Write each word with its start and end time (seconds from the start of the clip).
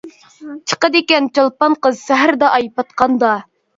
چىقىدىكەن 0.71 1.29
چولپان 1.39 1.77
قىز، 1.85 2.03
سەھەردە 2.07 2.51
ئاي 2.57 2.67
پاتقاندا. 2.81 3.37